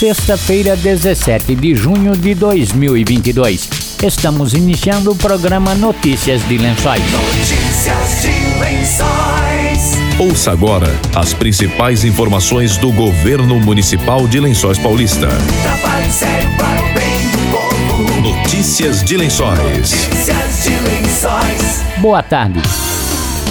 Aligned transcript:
sexta-feira, 0.00 0.74
17 0.76 1.54
de 1.54 1.74
junho 1.74 2.16
de 2.16 2.34
2022. 2.34 3.68
Estamos 4.02 4.54
iniciando 4.54 5.10
o 5.10 5.14
programa 5.14 5.74
Notícias 5.74 6.42
de 6.48 6.56
Lençóis. 6.56 7.02
Notícias 7.12 8.22
de 8.22 8.58
Lençóis. 8.58 9.98
Ouça 10.18 10.52
agora 10.52 10.88
as 11.14 11.34
principais 11.34 12.02
informações 12.02 12.78
do 12.78 12.90
governo 12.90 13.60
municipal 13.60 14.26
de 14.26 14.40
Lençóis 14.40 14.78
Paulista. 14.78 15.28
Trabalho 15.62 16.10
sério 16.10 16.48
para 16.56 16.80
o 16.80 16.94
bem 16.94 17.20
do 17.32 17.38
povo. 17.52 18.20
Notícias 18.22 19.04
de 19.04 19.18
Lençóis. 19.18 19.58
Notícias 19.58 20.62
de 20.62 20.70
Lençóis. 20.70 21.82
Boa 21.98 22.22
tarde. 22.22 22.62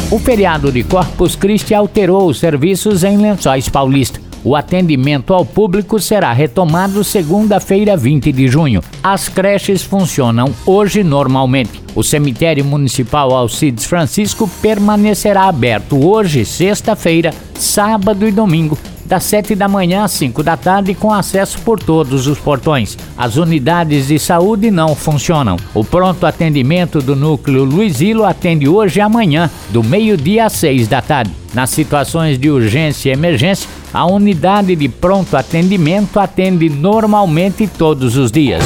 O 0.10 0.18
feriado 0.18 0.72
de 0.72 0.84
Corpus 0.84 1.36
Christi 1.36 1.76
alterou 1.76 2.28
os 2.28 2.40
serviços 2.40 3.04
em 3.04 3.18
Lençóis 3.18 3.70
Paulista. 3.70 4.19
O 4.44 4.56
atendimento 4.56 5.34
ao 5.34 5.46
público 5.46 6.00
será 6.00 6.32
retomado 6.32 7.04
segunda-feira, 7.04 7.98
20 7.98 8.32
de 8.32 8.48
junho. 8.48 8.82
As 9.04 9.28
creches 9.28 9.84
funcionam 9.84 10.54
hoje 10.66 11.04
normalmente. 11.04 11.82
O 11.94 12.04
cemitério 12.04 12.64
municipal 12.64 13.36
Alcides 13.36 13.86
Francisco 13.86 14.50
permanecerá 14.62 15.44
aberto 15.44 16.06
hoje, 16.06 16.46
sexta-feira, 16.46 17.34
sábado 17.54 18.26
e 18.26 18.32
domingo, 18.32 18.78
das 19.06 19.24
7 19.24 19.56
da 19.56 19.68
manhã 19.68 20.04
às 20.04 20.12
5 20.12 20.44
da 20.44 20.56
tarde, 20.56 20.94
com 20.94 21.12
acesso 21.12 21.60
por 21.60 21.80
todos 21.80 22.28
os 22.28 22.38
portões. 22.38 22.96
As 23.18 23.38
unidades 23.38 24.08
de 24.08 24.20
saúde 24.20 24.70
não 24.70 24.96
funcionam. 24.96 25.58
O 25.74 25.84
pronto 25.84 26.28
atendimento 26.28 27.02
do 27.02 27.16
núcleo 27.16 27.64
Luizilo 27.64 28.24
atende 28.24 28.70
hoje 28.70 29.00
e 29.00 29.02
amanhã, 29.02 29.50
do 29.72 29.84
meio-dia 29.84 30.46
às 30.46 30.54
6 30.54 30.88
da 30.88 31.02
tarde. 31.02 31.34
Nas 31.56 31.72
situações 31.72 32.38
de 32.38 32.52
urgência 32.52 33.10
e 33.10 33.14
emergência, 33.14 33.68
a 33.94 34.06
unidade 34.06 34.76
de 34.76 34.88
pronto 34.88 35.36
atendimento 35.36 36.20
atende 36.20 36.70
normalmente 36.70 37.68
todos 37.68 38.18
os 38.18 38.32
dias. 38.32 38.64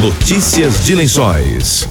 Notícias 0.00 0.84
de 0.84 0.94
Lençóis. 0.94 1.88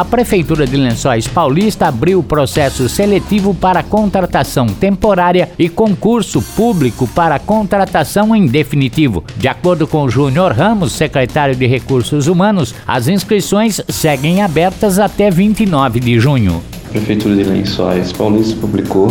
A 0.00 0.04
Prefeitura 0.04 0.66
de 0.66 0.78
Lençóis 0.78 1.28
Paulista 1.28 1.88
abriu 1.88 2.20
o 2.20 2.22
processo 2.22 2.88
seletivo 2.88 3.52
para 3.52 3.82
contratação 3.82 4.66
temporária 4.66 5.50
e 5.58 5.68
concurso 5.68 6.40
público 6.40 7.06
para 7.08 7.38
contratação 7.38 8.34
em 8.34 8.46
definitivo. 8.46 9.22
De 9.36 9.46
acordo 9.46 9.86
com 9.86 10.08
Júnior 10.08 10.52
Ramos, 10.52 10.92
secretário 10.92 11.54
de 11.54 11.66
Recursos 11.66 12.28
Humanos, 12.28 12.74
as 12.86 13.08
inscrições 13.08 13.80
seguem 13.88 14.40
abertas 14.40 14.98
até 14.98 15.30
29 15.30 16.00
de 16.00 16.18
junho. 16.18 16.62
Prefeitura 16.90 17.36
de 17.36 17.44
Lençóis 17.44 18.12
Paulista 18.12 18.56
publicou 18.60 19.08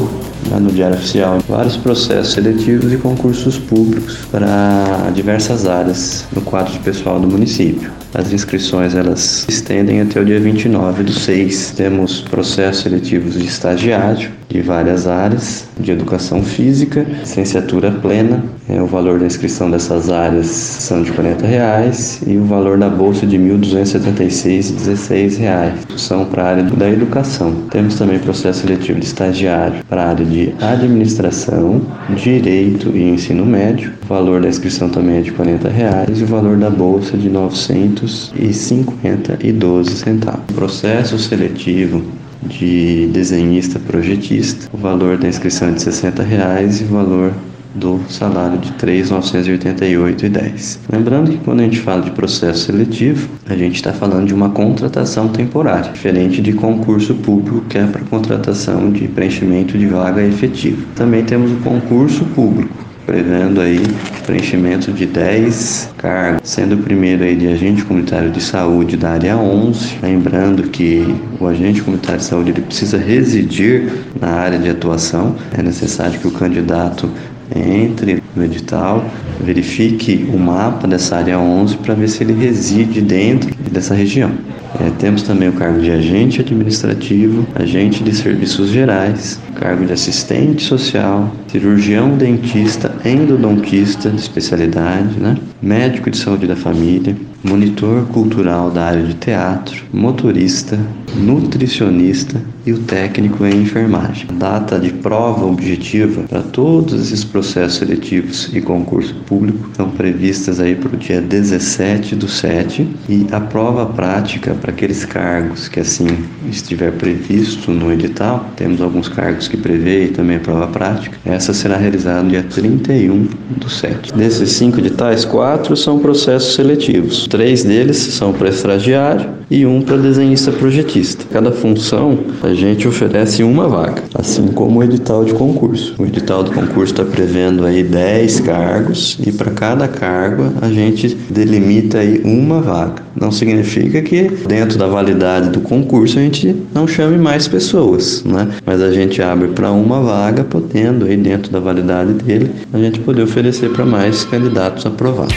né, 0.50 0.60
no 0.60 0.70
Diário 0.70 0.98
Oficial 0.98 1.40
vários 1.48 1.78
processos 1.78 2.34
seletivos 2.34 2.92
e 2.92 2.98
concursos 2.98 3.58
públicos 3.58 4.18
para 4.30 5.10
diversas 5.16 5.66
áreas 5.66 6.26
no 6.34 6.42
quadro 6.42 6.74
de 6.74 6.80
pessoal 6.80 7.20
do 7.22 7.28
município. 7.28 7.90
As 8.14 8.34
inscrições 8.34 8.96
elas 8.96 9.46
estendem 9.48 10.02
até 10.02 10.20
o 10.20 10.26
dia 10.26 10.40
29 10.40 11.04
do 11.04 11.12
6. 11.12 11.74
Temos 11.78 12.22
processos 12.22 12.84
seletivos 12.84 13.36
de 13.36 13.46
estagiário 13.46 14.32
de 14.50 14.62
várias 14.62 15.06
áreas, 15.06 15.68
de 15.80 15.92
educação 15.92 16.44
física, 16.44 17.02
licenciatura 17.02 17.92
plena. 17.92 18.44
É, 18.68 18.82
o 18.82 18.88
valor 18.88 19.20
da 19.20 19.26
inscrição 19.26 19.70
dessas 19.70 20.10
áreas 20.10 20.48
são 20.48 21.04
de 21.04 21.12
40 21.12 21.46
reais 21.46 22.22
e 22.26 22.36
o 22.36 22.46
valor 22.46 22.78
da 22.78 22.90
bolsa 22.90 23.28
de 23.28 23.38
1.276,16 23.38 25.38
reais. 25.38 25.74
São 25.96 26.26
para 26.26 26.44
a 26.44 26.48
área 26.48 26.64
da 26.64 26.90
educação. 26.90 27.54
Temos 27.70 27.96
também 27.96 28.18
processo 28.18 28.62
seletivo 28.62 29.00
de 29.00 29.06
estagiário 29.06 29.84
para 29.88 30.04
a 30.04 30.10
área 30.10 30.26
de 30.26 30.54
administração, 30.60 31.82
direito 32.16 32.90
e 32.90 33.04
ensino 33.04 33.46
médio. 33.46 33.99
O 34.10 34.14
valor 34.16 34.42
da 34.42 34.50
inscrição 34.50 34.90
também 34.90 35.20
é 35.20 35.22
de 35.22 35.32
40 35.32 35.70
reais 35.70 36.20
e 36.20 36.24
o 36.24 36.26
valor 36.26 36.58
da 36.58 36.72
bolsa 36.72 37.16
de 37.16 37.28
R$ 37.28 37.36
950,12 37.36 39.90
centavos. 39.90 40.42
Processo 40.48 41.20
seletivo 41.20 42.02
de 42.42 43.06
desenhista 43.14 43.78
projetista, 43.78 44.68
o 44.74 44.78
valor 44.78 45.20
da 45.20 45.28
inscrição 45.28 45.70
é 45.70 45.74
de 45.74 45.84
60 45.84 46.24
reais 46.24 46.82
e 46.82 46.86
o 46.86 46.88
valor 46.88 47.32
do 47.76 48.00
salário 48.10 48.58
de 48.58 48.70
R$ 48.70 48.78
3.988,10. 49.04 50.80
Lembrando 50.92 51.30
que 51.30 51.38
quando 51.38 51.60
a 51.60 51.64
gente 51.66 51.80
fala 51.80 52.02
de 52.02 52.10
processo 52.10 52.66
seletivo, 52.66 53.30
a 53.48 53.56
gente 53.56 53.76
está 53.76 53.94
falando 53.94 54.26
de 54.26 54.34
uma 54.34 54.50
contratação 54.50 55.28
temporária, 55.28 55.92
diferente 55.92 56.42
de 56.42 56.54
concurso 56.54 57.14
público, 57.14 57.62
que 57.70 57.78
é 57.78 57.86
para 57.86 58.02
contratação 58.06 58.92
de 58.92 59.08
preenchimento 59.08 59.78
de 59.78 59.86
vaga 59.86 60.24
efetiva. 60.24 60.84
Também 60.96 61.24
temos 61.24 61.52
o 61.52 61.58
concurso 61.58 62.26
público, 62.26 62.89
prevendo 63.10 63.60
aí 63.60 63.82
preenchimento 64.24 64.92
de 64.92 65.08
10 65.08 65.96
cargos, 65.98 66.48
sendo 66.48 66.76
o 66.76 66.78
primeiro 66.78 67.24
aí 67.24 67.36
de 67.36 67.48
agente 67.48 67.84
comunitário 67.84 68.30
de 68.30 68.40
saúde 68.40 68.96
da 68.96 69.10
área 69.10 69.36
11, 69.36 69.98
lembrando 70.04 70.62
que 70.70 71.04
o 71.40 71.48
agente 71.48 71.82
comunitário 71.82 72.20
de 72.20 72.26
saúde 72.26 72.52
ele 72.52 72.62
precisa 72.62 73.00
residir 73.00 73.92
na 74.22 74.30
área 74.30 74.60
de 74.60 74.70
atuação, 74.70 75.36
é 75.58 75.64
necessário 75.64 76.20
que 76.20 76.28
o 76.28 76.32
candidato 76.32 77.10
entre 77.56 78.22
no 78.36 78.46
edital, 78.46 79.04
verifique 79.42 80.30
o 80.32 80.38
mapa 80.38 80.88
dessa 80.88 81.18
área 81.18 81.40
11 81.40 81.78
para 81.78 81.96
ver 81.96 82.08
se 82.08 82.24
ele 82.24 82.34
reside 82.34 83.02
dentro 83.02 83.50
dessa 83.72 83.96
região. 83.96 84.32
É, 84.80 84.90
temos 84.92 85.24
também 85.24 85.50
o 85.50 85.54
cargo 85.54 85.82
de 85.82 85.92
agente 85.92 86.40
administrativo, 86.40 87.46
agente 87.54 88.02
de 88.02 88.16
serviços 88.16 88.70
gerais, 88.70 89.38
cargo 89.56 89.86
de 89.86 89.92
assistente 89.92 90.64
social, 90.64 91.30
cirurgião 91.48 92.16
dentista, 92.18 92.96
endodontista 93.04 94.10
de 94.10 94.22
especialidade, 94.22 95.20
né? 95.20 95.36
médico 95.62 96.10
de 96.10 96.18
saúde 96.18 96.48
da 96.48 96.56
família, 96.56 97.16
monitor 97.44 98.06
cultural 98.08 98.70
da 98.70 98.86
área 98.86 99.04
de 99.04 99.14
teatro, 99.14 99.86
motorista, 99.94 100.80
nutricionista 101.16 102.42
e 102.66 102.74
o 102.74 102.80
técnico 102.80 103.46
em 103.46 103.62
enfermagem. 103.62 104.28
Data 104.34 104.78
de 104.78 104.92
prova 104.92 105.46
objetiva 105.46 106.24
para 106.24 106.42
todos 106.42 106.94
esses 107.02 107.24
processos 107.24 107.80
seletivos 107.80 108.50
e 108.54 108.62
concurso 108.62 109.16
público 109.26 109.70
são 109.76 109.90
previstas 109.90 110.60
aí 110.60 110.76
para 110.76 110.94
o 110.94 110.98
dia 110.98 111.22
17 111.22 112.16
do 112.16 112.28
7 112.28 112.88
e 113.08 113.26
a 113.32 113.40
prova 113.40 113.86
prática 113.86 114.54
para 114.54 114.72
aqueles 114.72 115.06
cargos 115.06 115.68
que 115.68 115.80
assim 115.80 116.08
estiver 116.50 116.92
previsto 116.92 117.72
no 117.72 117.92
edital, 117.92 118.50
temos 118.56 118.82
alguns 118.82 119.08
cargos 119.08 119.48
que 119.48 119.58
prevê 119.58 120.06
e 120.06 120.08
também 120.10 120.38
a 120.38 120.40
prova 120.40 120.68
prática, 120.68 121.18
essa 121.26 121.54
será 121.54 121.78
realizada 121.78 122.24
no 122.24 122.30
dia 122.30 122.44
31 122.44 123.28
do 123.58 123.70
7. 123.70 124.14
Desses 124.14 124.52
cinco 124.52 124.80
editais, 124.80 125.26
quatro 125.26 125.76
são 125.76 126.00
processos 126.00 126.56
seletivos. 126.56 127.28
Três 127.30 127.64
deles 127.64 127.98
são 127.98 128.34
para 128.34 128.50
estagiário 128.50 129.30
e 129.52 129.64
um 129.64 129.84
para 129.84 129.98
desenhista 129.98 130.52
projetista. 130.52 131.26
Cada 131.32 131.52
função 131.52 132.18
a 132.42 132.56
gente 132.56 132.88
oferece 132.88 133.44
uma 133.44 133.68
vaga, 133.68 134.02
assim 134.16 134.48
como 134.48 134.80
o 134.80 134.84
edital 134.84 135.24
de 135.24 135.34
concurso. 135.36 135.94
O 136.00 136.06
edital 136.06 136.44
do 136.44 136.52
concurso 136.52 136.92
está 136.92 137.06
prevendo 137.06 137.66
aí 137.66 137.84
10 137.84 138.40
cargos 138.40 139.20
e 139.26 139.32
para 139.32 139.52
cada 139.52 139.88
cargo 139.88 140.52
a 140.60 140.70
gente 140.70 141.16
delimita 141.30 142.00
aí 142.00 142.20
uma 142.26 142.62
vaga. 142.62 143.04
Não 143.16 143.32
significa 143.32 144.02
que 144.02 144.24
dentro 144.48 144.80
da 144.80 144.88
validade 144.88 145.50
do 145.50 145.62
concurso 145.62 146.18
a 146.18 146.22
gente 146.24 146.56
não 146.74 146.88
chame 146.88 147.18
mais 147.18 147.48
pessoas, 147.48 148.24
né? 148.24 148.48
Mas 148.66 148.82
a 148.82 148.92
gente 148.92 149.22
abre 149.22 149.50
para 149.50 149.72
uma 149.72 150.02
vaga, 150.02 150.44
podendo 150.44 151.06
aí 151.06 151.16
dentro 151.16 151.52
da 151.52 151.60
validade 151.60 152.14
dele 152.14 152.50
a 152.74 152.78
gente 152.80 153.00
poder 153.02 153.22
oferecer 153.22 153.70
para 153.70 153.86
mais 153.86 154.24
candidatos 154.26 154.84
aprovados. 154.84 155.36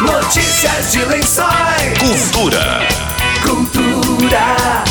Notícias 0.00 0.92
de 0.92 1.04
Lençóis. 1.06 1.98
Cultura. 1.98 2.80
Cultura. 3.42 4.84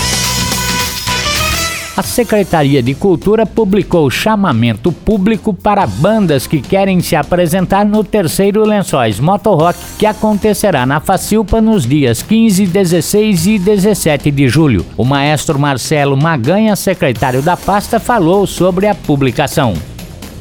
A 1.96 2.02
Secretaria 2.02 2.82
de 2.82 2.96
Cultura 2.96 3.46
publicou 3.46 4.10
chamamento 4.10 4.92
público 4.92 5.54
para 5.54 5.86
bandas 5.86 6.48
que 6.48 6.60
querem 6.60 7.02
se 7.02 7.16
apresentar 7.16 7.86
no 7.86 8.04
terceiro 8.04 8.66
Lençóis 8.66 9.20
Motorrock, 9.20 9.78
que 10.00 10.08
acontecerá 10.08 10.88
na 10.88 11.00
Facilpa 11.00 11.62
nos 11.62 11.86
dias 11.86 12.24
15, 12.24 12.66
16 12.66 13.46
e 13.48 13.60
17 13.60 14.32
de 14.32 14.50
julho. 14.50 14.84
O 14.98 15.06
maestro 15.06 15.60
Marcelo 15.60 16.18
Maganha, 16.18 16.76
secretário 16.76 17.44
da 17.44 17.56
pasta, 17.56 18.00
falou 18.00 18.48
sobre 18.48 18.88
a 18.88 18.96
publicação. 18.96 19.76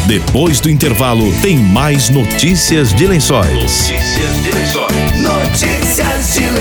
Depois 0.07 0.59
do 0.59 0.71
intervalo, 0.71 1.31
tem 1.43 1.55
mais 1.55 2.09
notícias 2.09 2.91
de 2.91 3.05
lençóis. 3.05 3.53
Notícias 3.53 4.41
de 4.41 4.51
lençóis. 4.51 4.95
Notícias 5.21 6.33
de 6.33 6.39
lençóis. 6.39 6.60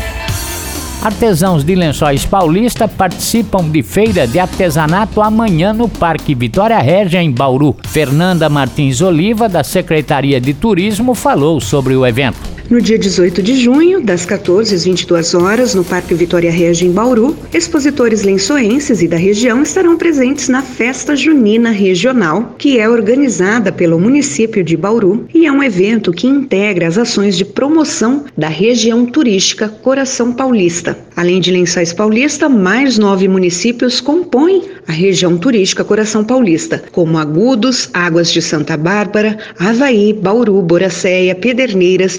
Artesãos 1.01 1.63
de 1.63 1.73
Lençóis 1.73 2.25
Paulista 2.25 2.87
participam 2.87 3.67
de 3.67 3.81
feira 3.81 4.27
de 4.27 4.37
artesanato 4.37 5.19
amanhã 5.19 5.73
no 5.73 5.89
Parque 5.89 6.35
Vitória 6.35 6.77
Régia, 6.77 7.23
em 7.23 7.31
Bauru. 7.31 7.75
Fernanda 7.87 8.47
Martins 8.47 9.01
Oliva, 9.01 9.49
da 9.49 9.63
Secretaria 9.63 10.39
de 10.39 10.53
Turismo, 10.53 11.15
falou 11.15 11.59
sobre 11.59 11.95
o 11.95 12.05
evento. 12.05 12.50
No 12.71 12.79
dia 12.79 12.97
18 12.97 13.43
de 13.43 13.55
junho, 13.57 13.99
das 13.99 14.25
14 14.25 14.73
às 14.73 14.85
22 14.85 15.33
horas, 15.33 15.75
no 15.75 15.83
Parque 15.83 16.13
Vitória 16.13 16.49
Regia 16.49 16.87
em 16.87 16.91
Bauru, 16.93 17.35
expositores 17.53 18.23
lençoenses 18.23 19.01
e 19.01 19.09
da 19.09 19.17
região 19.17 19.61
estarão 19.61 19.97
presentes 19.97 20.47
na 20.47 20.61
Festa 20.61 21.13
Junina 21.13 21.69
Regional, 21.71 22.55
que 22.57 22.79
é 22.79 22.87
organizada 22.87 23.73
pelo 23.73 23.99
município 23.99 24.63
de 24.63 24.77
Bauru 24.77 25.27
e 25.33 25.45
é 25.45 25.51
um 25.51 25.61
evento 25.61 26.13
que 26.13 26.27
integra 26.27 26.87
as 26.87 26.97
ações 26.97 27.37
de 27.37 27.43
promoção 27.43 28.23
da 28.37 28.47
região 28.47 29.05
turística 29.05 29.67
Coração 29.67 30.31
Paulista. 30.31 30.97
Além 31.13 31.41
de 31.41 31.51
Lençóis 31.51 31.91
Paulista, 31.91 32.47
mais 32.47 32.97
nove 32.97 33.27
municípios 33.27 33.99
compõem 33.99 34.63
a 34.87 34.93
região 34.93 35.37
turística 35.37 35.83
Coração 35.83 36.23
Paulista, 36.23 36.81
como 36.91 37.17
Agudos, 37.17 37.89
Águas 37.93 38.31
de 38.31 38.41
Santa 38.41 38.77
Bárbara, 38.77 39.37
Havaí, 39.59 40.13
Bauru, 40.13 40.61
Boracéia, 40.61 41.35
Pederneiras, 41.35 42.17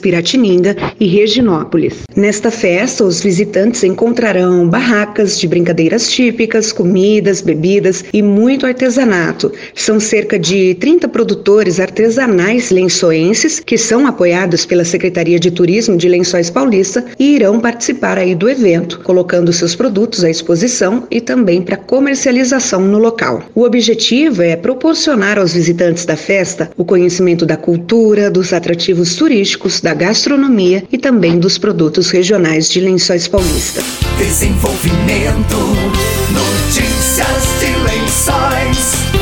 E 0.99 1.07
Reginópolis. 1.07 2.03
Nesta 2.17 2.51
festa, 2.51 3.05
os 3.05 3.21
visitantes 3.21 3.85
encontrarão 3.85 4.69
barracas 4.69 5.39
de 5.39 5.47
brincadeiras 5.47 6.11
típicas, 6.11 6.73
comidas, 6.73 7.41
bebidas 7.41 8.05
e 8.13 8.21
muito 8.21 8.67
artesanato. 8.67 9.53
São 9.73 10.01
cerca 10.01 10.41
de 10.41 10.75
30 10.75 11.09
produtores 11.09 11.79
artesanais 11.79 12.71
lençoenses 12.71 13.61
que 13.61 13.79
são 13.79 14.05
apoiados 14.05 14.67
pela 14.67 14.85
Secretaria 14.85 15.39
de 15.39 15.53
Turismo 15.53 15.97
de 15.97 16.09
Lençóis 16.09 16.51
Paulista 16.51 17.05
e 17.21 17.37
irão 17.37 17.61
participar 17.61 18.19
aí 18.19 18.35
do 18.35 18.51
evento, 18.51 18.99
colocando 19.05 19.53
seus 19.53 19.77
produtos 19.77 20.25
à 20.25 20.31
exposição 20.31 21.07
e 21.09 21.21
também 21.21 21.63
para 21.63 21.77
comercialização 21.77 22.81
no 22.81 22.99
local. 22.99 23.45
O 23.55 23.63
objetivo 23.63 24.43
é 24.43 24.57
proporcionar 24.57 25.39
aos 25.39 25.55
visitantes 25.55 26.05
da 26.05 26.17
festa 26.17 26.69
o 26.77 26.85
conhecimento 26.85 27.47
da 27.47 27.57
cultura, 27.57 28.29
dos 28.29 28.53
atrativos 28.53 29.15
turísticos, 29.15 29.81
da 29.81 29.95
gastronomia 29.95 30.32
e 30.91 30.99
também 30.99 31.39
dos 31.39 31.59
produtos 31.59 32.11
regionais 32.11 32.69
de 32.69 32.81
Lençóis 32.81 33.29
Paulista. 33.29 33.83
Desenvolvimento. 34.17 35.57
Notícias 36.33 37.45
de 37.61 37.67
lençóis. 37.85 39.13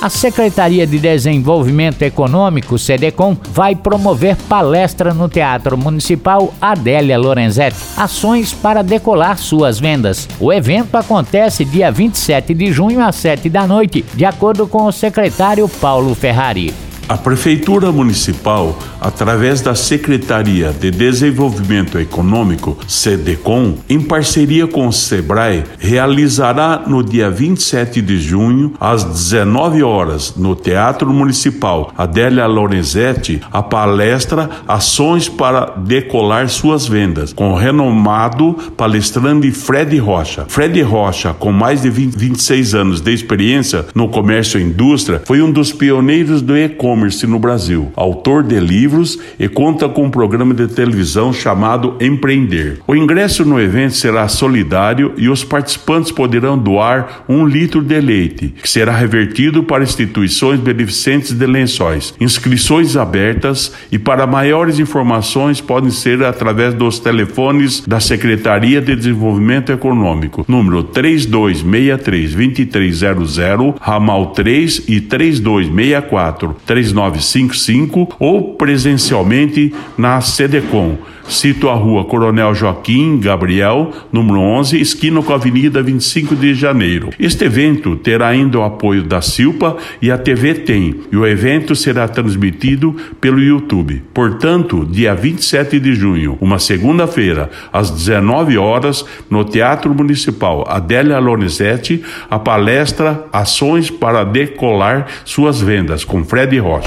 A 0.00 0.08
Secretaria 0.08 0.86
de 0.86 0.98
Desenvolvimento 0.98 2.02
Econômico, 2.02 2.78
SEDECOM, 2.78 3.36
vai 3.52 3.74
promover 3.74 4.36
palestra 4.48 5.12
no 5.12 5.28
Teatro 5.28 5.76
Municipal 5.76 6.54
Adélia 6.60 7.18
Lorenzetti, 7.18 7.76
ações 7.96 8.52
para 8.52 8.82
decolar 8.82 9.38
suas 9.38 9.80
vendas. 9.80 10.28
O 10.38 10.52
evento 10.52 10.94
acontece 10.96 11.64
dia 11.64 11.90
27 11.90 12.54
de 12.54 12.70
junho 12.70 13.00
às 13.00 13.16
7 13.16 13.48
da 13.48 13.66
noite, 13.66 14.04
de 14.14 14.24
acordo 14.24 14.68
com 14.68 14.84
o 14.84 14.92
secretário 14.92 15.68
Paulo 15.68 16.14
Ferrari. 16.14 16.87
A 17.08 17.16
Prefeitura 17.16 17.90
Municipal, 17.90 18.78
através 19.00 19.62
da 19.62 19.74
Secretaria 19.74 20.74
de 20.78 20.90
Desenvolvimento 20.90 21.98
Econômico, 21.98 22.76
SEDECOM, 22.86 23.76
em 23.88 23.98
parceria 23.98 24.66
com 24.66 24.86
o 24.86 24.92
SEBRAE, 24.92 25.64
realizará 25.78 26.82
no 26.86 27.02
dia 27.02 27.30
27 27.30 28.02
de 28.02 28.20
junho, 28.20 28.74
às 28.78 29.04
19 29.04 29.82
horas, 29.82 30.34
no 30.36 30.54
Teatro 30.54 31.10
Municipal 31.10 31.94
Adélia 31.96 32.46
Lorenzetti, 32.46 33.40
a 33.50 33.62
palestra 33.62 34.50
Ações 34.68 35.30
para 35.30 35.76
Decolar 35.78 36.50
Suas 36.50 36.86
Vendas, 36.86 37.32
com 37.32 37.52
o 37.52 37.56
renomado 37.56 38.52
palestrante 38.76 39.50
Fred 39.50 39.96
Rocha. 39.96 40.44
Fred 40.46 40.82
Rocha, 40.82 41.32
com 41.32 41.52
mais 41.52 41.80
de 41.80 41.88
20, 41.88 42.18
26 42.18 42.74
anos 42.74 43.00
de 43.00 43.14
experiência 43.14 43.86
no 43.94 44.10
comércio 44.10 44.60
e 44.60 44.62
indústria, 44.62 45.22
foi 45.24 45.40
um 45.40 45.50
dos 45.50 45.72
pioneiros 45.72 46.42
do 46.42 46.54
e-commerce 46.54 46.97
e-commerce 46.98 47.26
no 47.26 47.38
Brasil, 47.38 47.92
autor 47.94 48.42
de 48.42 48.58
livros 48.58 49.18
e 49.38 49.48
conta 49.48 49.88
com 49.88 50.04
um 50.04 50.10
programa 50.10 50.52
de 50.52 50.66
televisão 50.66 51.32
chamado 51.32 51.96
Empreender. 52.00 52.80
O 52.86 52.96
ingresso 52.96 53.44
no 53.44 53.60
evento 53.60 53.94
será 53.94 54.26
solidário 54.26 55.12
e 55.16 55.28
os 55.28 55.44
participantes 55.44 56.10
poderão 56.10 56.58
doar 56.58 57.24
um 57.28 57.46
litro 57.46 57.80
de 57.80 58.00
leite, 58.00 58.54
que 58.60 58.68
será 58.68 58.96
revertido 58.96 59.62
para 59.62 59.84
instituições 59.84 60.58
beneficentes 60.58 61.32
de 61.32 61.46
lençóis. 61.46 62.14
Inscrições 62.20 62.96
abertas 62.96 63.72
e 63.92 63.98
para 63.98 64.26
maiores 64.26 64.78
informações 64.78 65.60
podem 65.60 65.90
ser 65.90 66.24
através 66.24 66.74
dos 66.74 66.98
telefones 66.98 67.82
da 67.86 68.00
Secretaria 68.00 68.80
de 68.80 68.96
Desenvolvimento 68.96 69.70
Econômico, 69.70 70.44
número 70.48 70.82
3263 70.82 72.34
2300, 72.34 73.78
ramal 73.80 74.32
3 74.32 74.84
e 74.88 75.00
3264 75.00 76.56
3955 76.92 78.16
ou 78.18 78.54
presencialmente 78.54 79.72
na 79.96 80.20
SEDECOM. 80.20 80.96
Cito 81.28 81.68
a 81.68 81.74
rua 81.74 82.06
Coronel 82.06 82.54
Joaquim 82.54 83.20
Gabriel, 83.20 83.92
número 84.10 84.40
11, 84.40 84.80
esquina 84.80 85.22
com 85.22 85.30
a 85.30 85.36
Avenida 85.36 85.82
25 85.82 86.34
de 86.34 86.54
Janeiro. 86.54 87.10
Este 87.20 87.44
evento 87.44 87.96
terá 87.96 88.28
ainda 88.28 88.58
o 88.58 88.62
apoio 88.62 89.02
da 89.02 89.20
Silpa 89.20 89.76
e 90.00 90.10
a 90.10 90.16
TV 90.16 90.54
Tem, 90.54 91.02
e 91.12 91.16
o 91.16 91.26
evento 91.26 91.76
será 91.76 92.08
transmitido 92.08 92.96
pelo 93.20 93.42
YouTube. 93.42 94.02
Portanto, 94.14 94.86
dia 94.90 95.14
27 95.14 95.78
de 95.78 95.94
junho, 95.94 96.38
uma 96.40 96.58
segunda-feira, 96.58 97.50
às 97.70 97.90
19 97.90 98.56
horas, 98.56 99.04
no 99.28 99.44
Teatro 99.44 99.94
Municipal 99.94 100.64
Adélia 100.66 101.18
Lorenzetti, 101.18 102.02
a 102.30 102.38
palestra 102.38 103.26
Ações 103.30 103.90
para 103.90 104.24
Decolar 104.24 105.06
Suas 105.26 105.60
Vendas, 105.60 106.04
com 106.04 106.24
Fred 106.24 106.58
Rocha. 106.58 106.77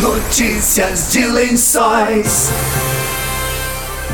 Notícias 0.00 1.12
de 1.12 1.26
Lençóis. 1.26 2.50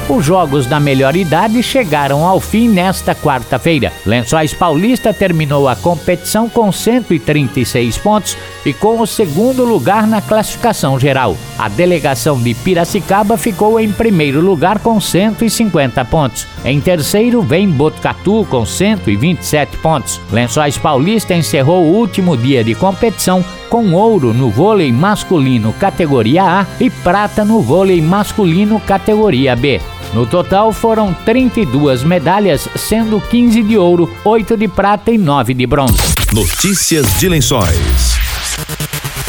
Os 0.07 0.27
jogos 0.27 0.67
da 0.67 0.79
melhor 0.79 1.17
idade 1.17 1.63
chegaram 1.63 2.27
ao 2.27 2.39
fim 2.39 2.69
nesta 2.69 3.15
quarta-feira. 3.15 3.91
Lençóis 4.05 4.53
Paulista 4.53 5.15
terminou 5.15 5.67
a 5.67 5.75
competição 5.75 6.47
com 6.47 6.71
136 6.71 7.97
pontos 7.97 8.37
e 8.67 8.75
com 8.75 9.01
o 9.01 9.07
segundo 9.07 9.65
lugar 9.65 10.07
na 10.07 10.21
classificação 10.21 11.01
geral. 11.01 11.35
A 11.59 11.71
delegação 11.71 12.39
de 12.39 12.53
Piracicaba 12.53 13.39
ficou 13.39 13.81
em 13.81 13.91
primeiro 13.91 14.43
lugar 14.43 14.79
com 14.79 15.01
150 15.01 16.05
pontos. 16.05 16.47
Em 16.67 16.79
terceiro 16.83 17.41
vem 17.41 17.71
Botucatu 17.71 18.47
com 18.51 18.67
127 18.67 19.79
pontos. 19.79 20.21
Lençóis 20.31 20.77
Paulista 20.77 21.35
encerrou 21.35 21.83
o 21.83 21.95
último 21.95 22.37
dia 22.37 22.63
de 22.63 22.75
competição 22.75 23.43
com 23.71 23.93
ouro 23.93 24.35
no 24.35 24.51
vôlei 24.51 24.93
masculino 24.93 25.73
categoria 25.73 26.45
A 26.45 26.67
e 26.79 26.91
prata 26.91 27.45
no 27.45 27.61
vôlei 27.61 28.01
masculino 28.01 28.79
categoria 28.79 29.57
B. 29.57 29.81
No 30.15 30.25
total 30.25 30.73
foram 30.73 31.13
32 31.25 32.05
medalhas, 32.05 32.69
sendo 32.77 33.21
15 33.21 33.65
de 33.65 33.77
ouro, 33.77 34.09
8 34.25 34.57
de 34.57 34.69
prata 34.69 35.11
e 35.11 35.19
9 35.19 35.53
de 35.55 35.67
bronze. 35.67 35.99
Notícias 36.33 37.19
de 37.19 37.29
Lençóis. 37.29 38.15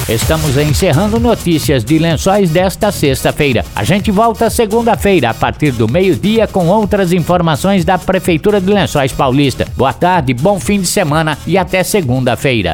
Estamos 0.08 0.56
encerrando 0.56 1.20
notícias 1.20 1.84
de 1.84 1.98
lençóis 1.98 2.52
desta 2.52 2.92
sexta-feira. 2.92 3.66
A 3.76 3.84
gente 3.84 4.12
volta 4.12 4.52
segunda-feira, 4.52 5.32
a 5.32 5.34
partir 5.34 5.72
do 5.72 5.88
meio-dia, 5.88 6.46
com 6.46 6.68
outras 6.68 7.12
informações 7.12 7.84
da 7.84 7.98
Prefeitura 7.98 8.62
de 8.62 8.72
Lençóis 8.72 9.12
Paulista. 9.12 9.68
Boa 9.76 9.94
tarde, 9.94 10.36
bom 10.36 10.60
fim 10.60 10.80
de 10.80 10.86
semana 10.86 11.36
e 11.48 11.58
até 11.58 11.82
segunda-feira. 11.82 12.74